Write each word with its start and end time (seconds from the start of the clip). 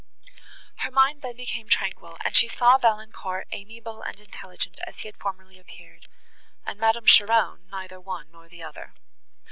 Her 0.77 0.89
mind 0.89 1.21
then 1.21 1.35
became 1.37 1.69
tranquil, 1.69 2.17
and 2.25 2.35
she 2.35 2.47
saw 2.47 2.79
Valancourt 2.79 3.47
amiable 3.51 4.01
and 4.01 4.19
intelligent, 4.19 4.79
as 4.87 5.01
he 5.01 5.07
had 5.07 5.15
formerly 5.17 5.59
appeared, 5.59 6.07
and 6.65 6.79
Madame 6.79 7.05
Cheron 7.05 7.67
neither 7.71 7.97
the 7.97 8.01
one, 8.01 8.31
nor 8.31 8.49
the 8.49 8.63
other. 8.63 8.95